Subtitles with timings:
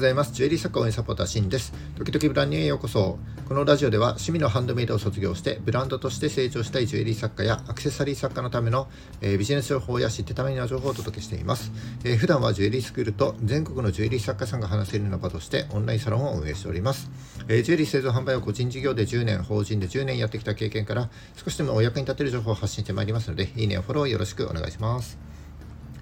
[0.00, 0.32] ございます。
[0.32, 1.74] ジュエリー作家応援サポーターシンです。
[1.98, 3.18] 時々ブランニューへようこそ。
[3.46, 8.88] このラジオでは趣味のハンドメイドを卒業してブランドとして成長したいジュエリー作家やアクセサリー作家のための、
[9.20, 11.70] えー、ビジネス情報や知ってための情報をお届けしています、
[12.04, 17.10] えー、普段はジュエリースクールと全国のジュエリー作家さんが話せるような場としてオンラインサロンを運営しております。
[17.48, 25.29] えー、ジュエリー製造販売を個人事業で10年、法人で10年やってきた経験から少しでもお役に立てる情報を発信してまいりますので、いいねフォローよろしくお願いします。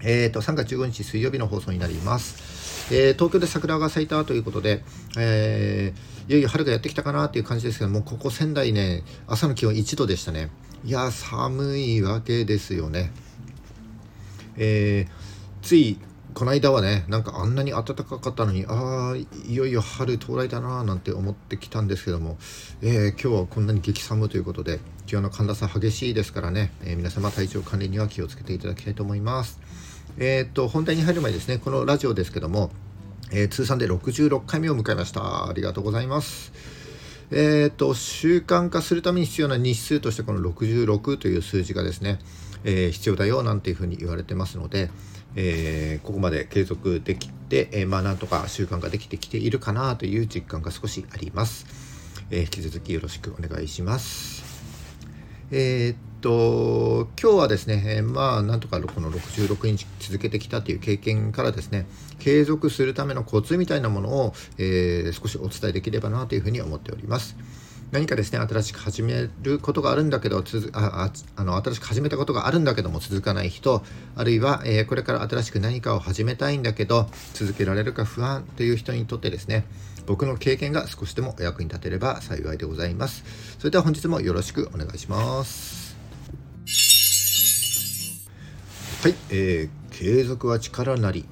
[0.03, 2.93] えーと、3月15日水曜日の放送になります。
[2.95, 4.83] えー、東京で桜が咲いたということで、
[5.19, 10.51] えー、いよいよ春がやってきたかなという感じですけども、ここ仙台ね、朝の気温1度でしたね。
[10.85, 13.13] いや、寒いわけですよね。
[14.57, 15.99] えー、つい
[16.39, 22.39] この間はね、なんかあんなに暖かかったのに、ああ、いよいよ春到来だななんて思ってきたんですけども、
[22.81, 29.59] えー、今日はこんなに激寒ということで、気温の寒暖差激しいですからね、えー、皆様体調管理には気をつけていただきたいと思います。
[30.17, 32.71] えー、と、本題に入る前ですね、このラジオですけども、
[33.31, 35.49] えー、通算で66回目を迎えました。
[35.49, 36.53] ありがとうございます。
[37.31, 42.19] えー、っと、習慣化するために必要な日数として、この66という数字がですね、
[42.65, 44.91] えー、必要だよなんていうふうに言われてますので、
[45.37, 51.67] えー、ここまで継続できて、えー、まあなんとか習慣ができてきているかなという実感が少しあります。
[52.31, 54.43] えー、引き続きよろしくお願いします。
[55.51, 61.87] え、っと今日はですね、まあなんとかこの66日続けてきたという経験からですね
[62.19, 67.37] 継続するためのコツみたいなものを、えー、少しお伝えできればなというふうに思っております。
[67.91, 73.83] 何かですね新しく始めることがあるんだけどつああの新しく始めたことがあるんだけども続かない人
[74.15, 79.65] あるいは、えー、これから新しく何かを始めたいんだけど続けられるか不安という人にとってですね
[80.07, 83.25] 僕の経験が少しでもお役に立てれば幸いでございます
[83.59, 85.97] それでは本日もよろしくお願いします
[89.03, 91.27] はい、えー、継続は力なり。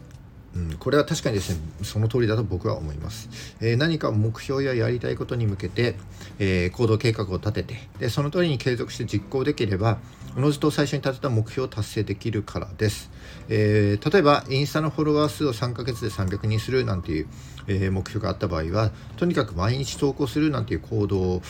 [0.57, 3.29] うん、これは確かにですねその通りだと僕は思います、
[3.61, 5.97] えー、何か目標ややりたいことに向けて、
[6.39, 9.99] えー、行動計画を立ててでその通りに継続して実行できれば
[10.35, 13.11] おのずと最初に立てた目標を達成できるからです、
[13.51, 17.29] えー、例えばインスタのフォロワー数を3ヶ月で300人するなんていう、
[17.67, 21.43] え目標があった場合はとにかく毎日投稿するなんていう行動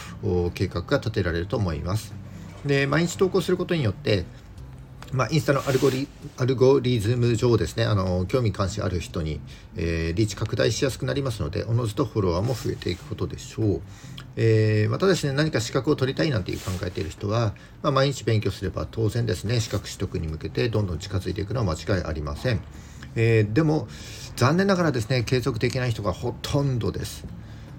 [0.51, 2.13] 計画が立てられると思います。
[2.65, 4.25] で毎日投稿することによって
[5.13, 7.85] まあ、インスタのアルゴリアルゴリズム上ですね。
[7.85, 9.41] あの興味関心ある人に、
[9.77, 13.83] えー、リーチ拡大しやすくなりますのでおのずとフォロワーも増えていくことでしょう、
[14.37, 19.61] えー、またですね何か資格を取りたいなんていう考えている人は、まあ、毎日勉強すれば当然ですね。
[19.61, 22.61] 資格取得に向けてどんどん近づいていくのは間違いありません、
[23.15, 23.89] えー、でも
[24.37, 27.27] 残念ながらですね継続できない人がほとんどです。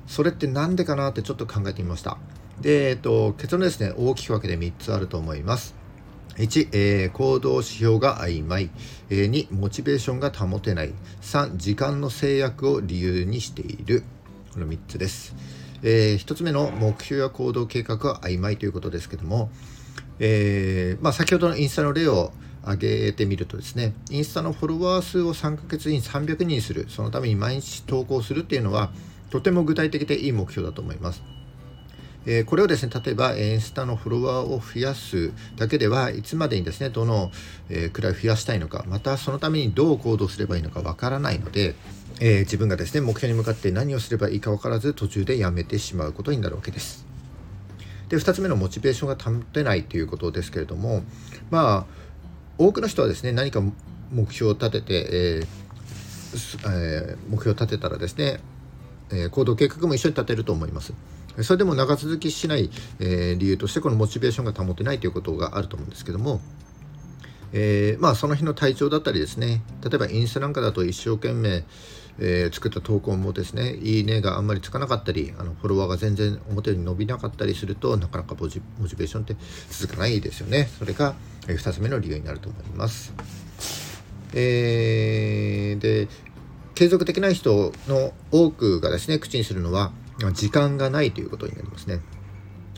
[0.07, 2.17] それって何でかなってちょっと考えてみました。
[2.61, 3.93] で、えっと、結論ですね。
[3.95, 5.75] 大きく分けて3つあると思います。
[6.37, 8.69] 1、えー、行動指標が曖昧、
[9.09, 14.03] えー、2、モチベーションが保てない、3、時間の制約を理由にしている。
[14.53, 15.35] この3つです。
[15.83, 19.49] えー、1つ目の目標や行動計画は曖昧ということですけども、
[20.19, 22.31] えー、まあ、先ほどのインスタの例を
[22.63, 28.91] 挙げてみるとですね、インスタのフォロワー数を3ヶ月に300人にする、そのために毎日投稿するっていうのは、
[29.29, 31.36] とても具体的でいい目標だと思います。
[32.29, 37.31] えこれをですね例えばインスタのフォロワーを増やすだけではいつまでにですねどの、
[37.93, 41.75] くらい増やしたいのかまたそのためにどう行動すればいいのかわからないので、
[42.19, 47.07] え自分がですね目標に向かって何をすればいいか分からず途中でやめてしまうことになるわけです。
[48.09, 51.03] で2つ目のモチベーションが保てないということですけれども
[51.49, 51.85] まあ
[52.57, 53.61] 多くの人はですね何か
[54.11, 55.47] 目標を立てて、えー
[56.69, 58.39] えー、目標を立てたらですね、
[59.11, 60.93] え行動計画も一緒に立てると思います。
[61.43, 66.41] それでも長続きしない、えー、理由としてこのモチベーションが保てないということがあると思うんですけども、
[67.53, 71.63] えー、まあ、その日の体調だったりですね例えばインスタなんかだと一生懸命、
[72.19, 79.35] えー、作った投稿もですねいいねがあんまりつかなかったりあのフォロワーが全然表に伸びなかったりするとなかなかモチモチベーションって
[79.69, 81.15] 続かないですよねそれが、
[81.47, 83.13] え2つ目の理由になると思います。
[84.33, 86.07] えー、で
[86.75, 89.91] 継続できない人の多くがですね口にするのは
[90.33, 91.99] 時間がないということになりますね。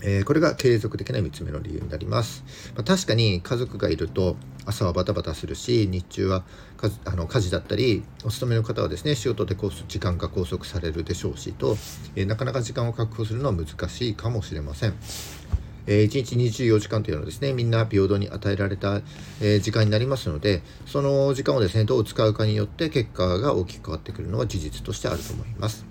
[0.01, 2.43] えー、これが継続的な3つ目の理由になります。
[2.75, 6.43] まあ、確かに家族がいると朝はバタバタするし日中は
[7.05, 11.75] あの家事だったりお勤めの方はですね仕事で時間が拘束されるでしょうしと、
[12.15, 14.93] えー、なかなか時間を確保するのは難しいかもしれません。
[15.87, 19.01] えー、1日24時間というのはですねみんな平等に与えられた、
[19.41, 25.88] えー、時間になりますのでその時間をですねどう使うかによって結果が大きく変わってくるのは事実としてあると思います。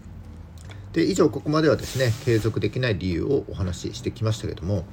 [0.93, 4.85] で以上ここまではですね継続できない理由をお話ししてきましたけども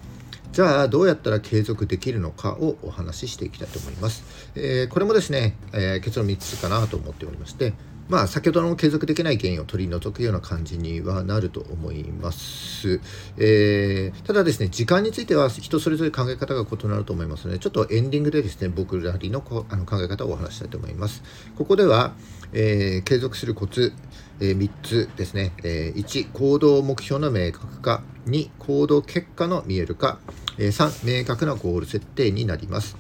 [0.51, 4.24] じゃあどうやったら継続できるのかをお話ししていきたいと思います、
[4.56, 7.74] えー、これもですね、えー、結論3つかなと思っておりまして
[8.07, 13.02] まあ、先ほどの継続できない原因を取り除くような感じにはなると思います。
[13.38, 21.24] えー、ただですね、時間については人それぞれ考え方が異なると思いますので、ちょっとエンディングでですね、僕らりのあの考え方をお話したいと思います。
[21.57, 22.13] ここでは、
[22.54, 23.92] えー、継続するコツ、
[24.40, 30.19] えー、3つですね、えー、1、行動目標の明確化、2、行動結果の見える化、
[30.60, 32.98] えー、3、明確なゴール設定になります。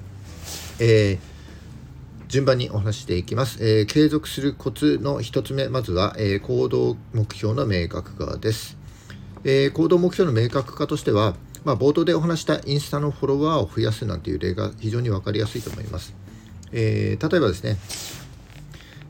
[0.79, 1.34] えー
[2.35, 3.63] 順番にお話していきます。
[3.63, 8.77] えー、継続するコツの1つ目、まずは、えー、行動目標の明確化です。
[9.45, 16.13] えー、行動目標の明確化としては、まあ、冒頭でお話したインスタのフォロワーを増やすなんていう例が非常に分かりやすいと思います。
[16.73, 17.77] え例えばですね、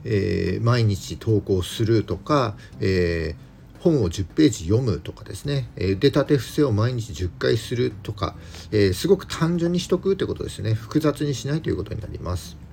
[0.04, 3.33] え毎日投稿するとか、え
[3.80, 8.36] 本を10ページ読むとかですね、え出たて伏せを毎日10回するとか、
[8.71, 10.75] えすごく単純にしとくということですね。
[10.75, 12.63] 複雑にしないということになります。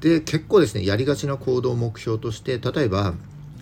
[0.00, 3.14] で結構ですねやりがちな行動目標として例えば、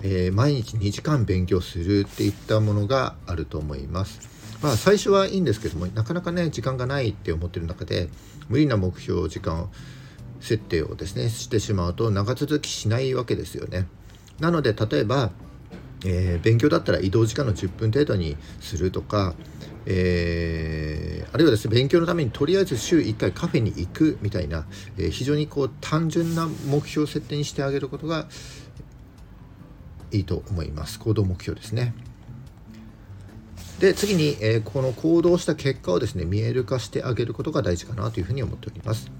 [0.03, 4.21] えー、毎日2時間勉強するっていったものがあると思います。
[4.63, 8.09] まあ最初はいいんですけどもなかなかね時間がないって思ってる中で
[8.49, 9.71] 無理な目標時間
[10.41, 13.87] 設定をですねしてしまうと長続きしないわけですよね。
[14.39, 15.31] なので例えば、
[16.05, 19.35] えー、勉強だったら移動時間の10分程度にするとか、
[19.87, 24.67] えー、あるいはですね勉強のためにとりあえず週1回カフェに行くみたいな、
[24.97, 28.27] えー、非常にこう単純な目標設定にしてあげることが
[30.11, 30.99] いいと思います。
[30.99, 31.95] 行動目標ですね。
[33.79, 39.11] で次に、えー、この行動した結果をですね見える化してあげることが大事かなというふうに思っております。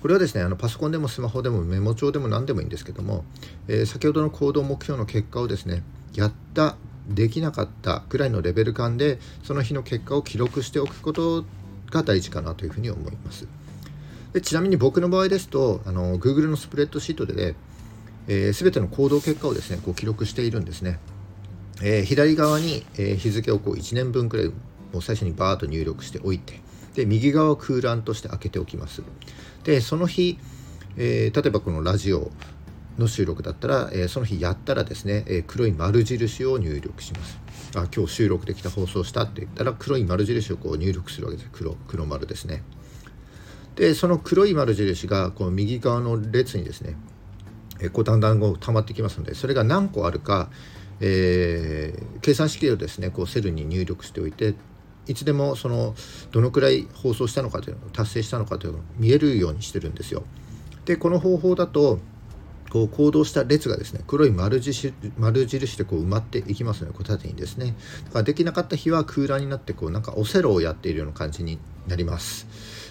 [0.00, 3.24] これはですねあのパソコンでもスマホでもメモ帳でも何でもいいんですけども、
[3.66, 5.82] えー、先ほどの行動目標の結果をですね
[6.14, 6.76] やった
[7.08, 11.44] できなかったくらいのレベル感でその日の結果を記録しておくこと
[11.90, 13.48] が大事かなというふうに思います。
[14.32, 17.54] でちなみに僕の場合ですとあの Google のスプレッドシートで、ね、
[18.26, 20.98] えー、全ての行動結果をですねこう記録しているんですね、
[21.82, 24.54] えー、左側に、えー、日付をこう1年分くらいも
[24.98, 26.60] う最初にバーッと入力しておいて
[26.94, 29.02] で右側を空欄として開けておきます。
[29.64, 30.38] でその日、
[30.96, 32.30] えー例えばこのラジオ
[32.98, 37.38] の収録だったら、えー、その日やったらですね、えー、黒い丸印を入力します。
[37.76, 42.62] あ今日収録できた放送したって言ったら黒い丸印をこう入力するわけです黒黒丸ですね。
[43.76, 46.96] でその黒い丸印がこの右側の列にですね、
[47.80, 50.50] え、こうだんだんこう溜まってきますのでそれが何個あるか、
[51.00, 54.54] えー、計算式をですねこうセルに入力しておいて
[55.06, 55.94] いつでもその
[56.32, 60.24] どのくらい放送したのかというのを達成したのかというのを見えるようにしてるんですよ。
[60.84, 62.00] でこの方法だと
[62.70, 67.74] こう行動した列がですね黒い丸印丸印でこう埋まっていきますのでこう縦にですね。
[68.04, 72.46] だからできなかった日は空欄になってこうなんかオセロをやっているような感じになります、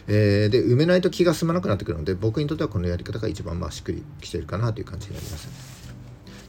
[0.07, 5.47] えー、で埋めないと気が済まなくなってくるので僕にとってはこのやり方が一番まあしっくりきてるかなという感じになります。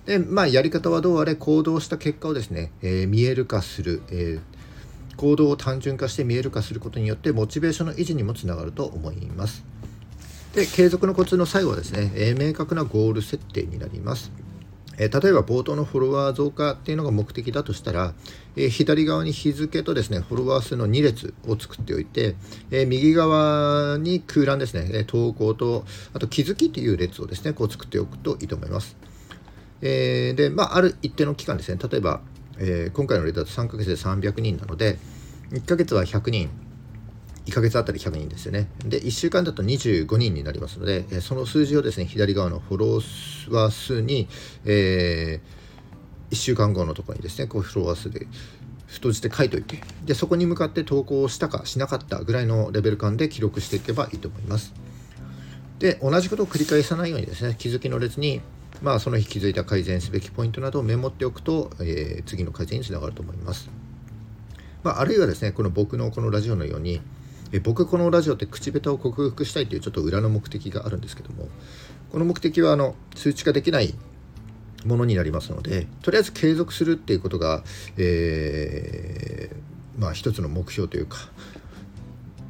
[0.06, 4.58] でまあやり方はどうあれ行動した結果をですね、えー、見える化する、えー
[5.18, 9.64] 行動を単純化して見える化することによってモチベーションの維持にもつながると思います。
[10.54, 14.32] で継続のコツの最後はですね、え、明確なゴール設定になります。
[14.98, 18.14] え、例えば冒頭のフォロワー増加っていうのが目的だとしたら、
[18.56, 22.34] え、左側に日付とですねフォロワー数の2列を作っておいて、
[22.70, 28.96] え右側に空欄ですね、え投稿とあと気づきっていう列をですねこう作っておくといいと思います。
[29.80, 32.20] えでまあ、ある一定の期間ですね例えば、
[32.58, 34.98] え今回の例だと3ヶ月で300人なので
[35.52, 36.50] 1ヶ月は100人
[37.48, 38.68] 1ヶ月あたり100人ですよね。
[38.84, 42.86] で、1週間だと25人になりますので、えその数字をですね、左側のフォロ
[43.56, 44.28] ワー数に、
[44.66, 48.26] えー、1週間後のところにですね、こうフォロワー数で
[48.86, 54.74] 太字で書いておいて、で、そこに向かって投稿したかしなかったぐらいのレベル感で記録していけばいいと思います。
[55.78, 58.42] で、同じことを繰り返さないようにですね、気づきの列に、
[58.82, 63.70] まあ、その日気づいた改善すべきポイントなどをメモっておくと、えー、次の改善につながると思います。
[64.82, 67.00] まあ、あるいはですね、この僕のこのラジオのように、
[67.52, 71.48] え僕このラジオって口下手を克服したいというちょっと裏の目的があるんですけども
[72.10, 73.94] この目的はあの数値化できない
[74.84, 77.64] ものになりますのでとりあえず継続するっていうことが、
[77.96, 81.18] えー、まあ一つの目標というか、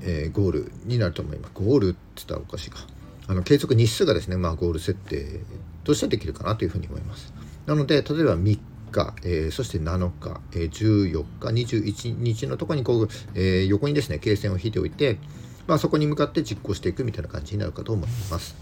[0.03, 1.53] えー、ゴールになると思います。
[1.55, 2.79] ゴールって言ったらおかしいか。
[3.27, 5.41] あの継続日数がですね、まあ、ゴール設定
[5.85, 7.33] としてできるかなというふうに思います。
[7.67, 8.59] なので例えば3
[8.91, 15.19] 日、えー、そして7日、えー、14日、21日のところにこう、えー、横にですね、経線を引いておいて、
[15.67, 18.57] まあ、そこに向かって実行していくみたいな感じになるかと思います。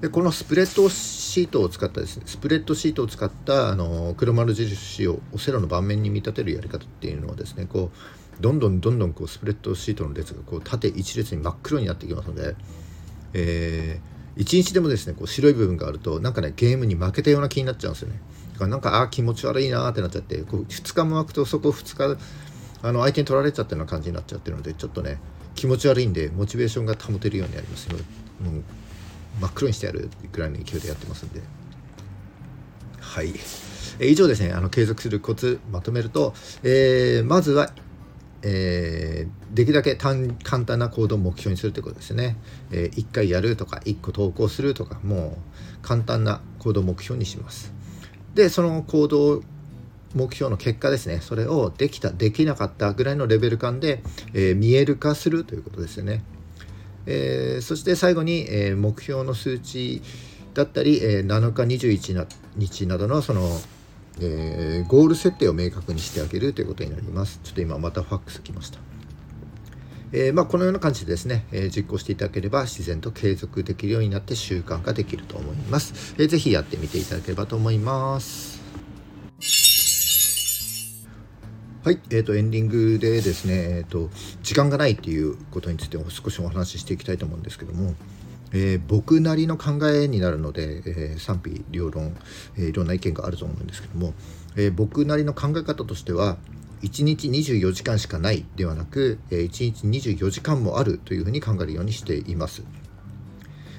[0.00, 7.90] でこのスプレッドシートを使ったですね、スプレッドシートを使ったあの黒丸印をオセロの盤面に見立てるやり方っていうのはですね、こ
[8.38, 12.54] うどんどんどんどんこうスプレッドシートの列がこう縦一列に真っ黒になってきますので、
[13.32, 18.20] えー1日でもですねこう白い部分があるとなんかねゲームに負けたような気になっちゃうんですよね
[18.56, 22.18] だかなんかあ気持ち悪いなってなっちゃってこう2日も空くとそこ2日
[22.82, 25.18] あの相手に取られちゃってるような感じになっちゃってるのでちょっとね
[25.54, 27.88] 気持ち悪いんでモチベーションが保てるようになります。
[27.90, 28.00] もう
[29.40, 31.40] 真っ黒にしてやるぐらいの勢いでやってますんで。
[33.00, 33.34] はい。
[34.00, 34.52] 以上ですね。
[34.52, 37.70] あの継続するコツまとめると、えー、まずは
[38.48, 40.34] えー、できるだけ簡
[40.64, 42.36] 単な行動を目標にするということですね、
[42.70, 45.38] えー、1回やるとか1個投稿するとかも
[45.82, 47.75] う簡単な行動を目標にします。
[48.36, 49.42] でその行動
[50.14, 54.02] 目標の結果ですねそれをできたできなかったぐらいのレベル感で、
[54.34, 56.22] えー、見える化するということですよね、
[57.06, 60.02] えー、そして最後に、えー、目標の数値
[60.54, 62.26] だったり、え7日21
[62.56, 63.60] 日などのその
[64.18, 67.40] え、ゴール設定を明確にしてあげるということになります。
[67.44, 68.95] ちょっと今またファックス来ました。
[70.12, 76.14] えー、まあ、このような感じでですね、えー、実行していただければ自然と継続できるようになって習慣化できると思います。
[76.18, 78.56] えー、ぜひやってみていただければと思います。
[81.86, 84.10] はい、えーと、エンディングでですね、えーと、
[84.42, 87.94] 時間がないっていうことについて少しお話ししていきたいと思うんですけども、
[88.52, 92.16] えー、僕なりの考えになるので、えー、賛否両論、
[92.56, 94.14] えー、いろんな意見があると思うんですけども、
[94.56, 96.38] え僕なりの考え方としては
[96.82, 102.62] 1日24時間しかないではなく、え1日24時間もあるというふうに考えるようにしています。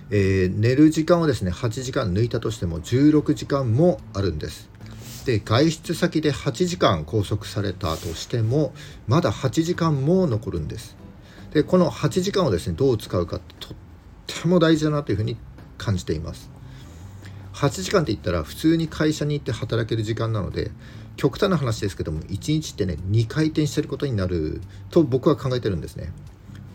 [0.10, 4.70] え寝る時間をですね8時間抜いたとしても16時間もあるんです。
[5.26, 8.74] で外出先で8時間拘束されたとしても
[9.08, 10.96] まだ8時間も残るんです。
[11.58, 13.76] でこの8時間をですねどう使うかってとっ
[14.28, 15.38] ても大事だなというふうに
[15.78, 16.50] 感じています
[17.54, 20.72] 8時間って言ったら普通に会社に行って働ける時間なので
[21.18, 26.14] 極端な話ですけども1日ってね2回転してることになると僕は考えてるんですね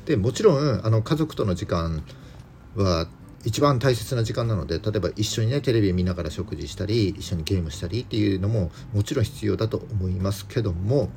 [0.04, 2.02] でもちろんあの家族との時間
[2.74, 3.06] は
[3.44, 11.08] 一番大切な時間なので例えば一緒にねテレビ見ながら食事したり一緒にゲームしたりっていうのももちろん必要だと思いますけども、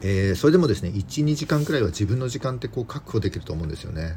[0.00, 4.14] えー、それでもですね12時間くらいは自分の時間ってこう確保できると思うんですよね。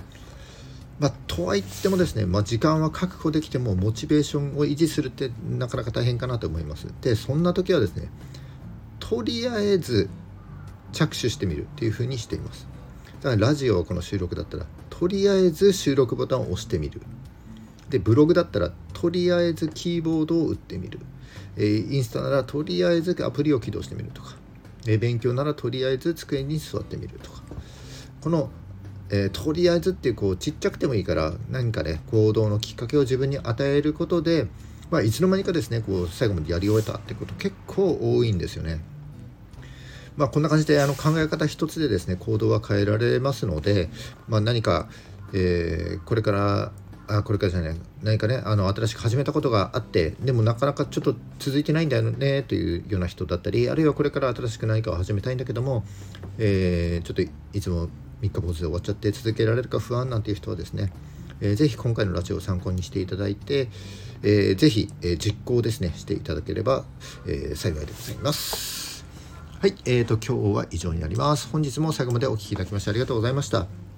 [1.02, 6.94] まあ、とはいってもですね、まあ、時間は確保できてもモチベーションを維持するってなかなか大変かなと思います。
[7.02, 8.12] でそんな時はですね
[9.00, 10.10] とりあえず
[10.94, 12.68] 着手してみるっていうふうにしています。
[13.24, 17.02] だからラジオはこの収録だったらとりあえず収録ボタンを押してみる。
[17.90, 21.00] でブログだったらとりあえずキーボードを打ってみる、
[21.58, 24.36] えー、インスタならとりあえずアプリを起動してみるとか、
[24.86, 27.42] えー、勉強ならとりあえず机に座ってみるとか。
[28.22, 28.52] この
[29.14, 34.48] えー、とりあえずっていうこうちっちゃくてもいいから何かね行動のきっかけを自分に与えることで、
[34.90, 38.80] まあ、いつの間にかですねこう最後までやり終えたってこと結構多いんですよね。
[40.18, 43.90] まあ、こんな感じであの考え方一つでですね行動は変えられますので、
[44.28, 44.90] まあ、何か、
[45.34, 46.72] えー、これから
[47.08, 55.84] あこれからじゃない何かねあの新しく始めたことがあってでもなかなかちょっと続いてないんだよねというような人だったりあるいはこれから新しく何かを始めたいんだけども、
[56.38, 57.22] えー、ちょっと
[57.58, 57.90] いつも
[58.22, 60.92] 三日坊主で終わっちゃって続けられるか不安なんていう人はですね、
[61.42, 63.70] えー、ぜひ今回のラジオを参考にしていただいて、
[64.24, 66.86] えー、ぜひ、えー、実行ですねしていただければ、
[67.26, 69.06] えー、幸いでございます。
[69.60, 71.48] はい、えーと今日は以上になります。
[71.50, 73.91] 本日も最後までお聴きいただきましてありがとうございました。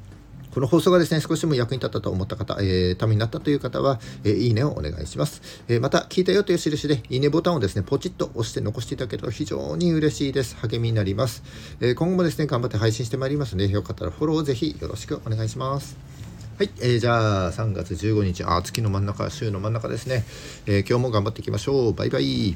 [0.54, 5.42] この放送がですね、少しでも役に立ったと思った方、えー、ためになったという方は、えー、いいねをお願いします。
[5.68, 10.56] えー、また、聞いたよという印で、いいねボタンをですね、ポチッと押して残していただけると非常に嬉しいです。
[10.58, 11.44] 励みになります。
[11.82, 15.98] えー、今後もですね、頑張って配信してまいりますので、よかったらフォローをぜひよろしくお願いします。
[16.60, 20.24] はい、えー、じゃあ3月15日、あ、月の真ん中、週の真ん中ですね、
[20.68, 21.94] えー、今日も頑張っていきましょう。
[21.94, 22.56] バイバイ。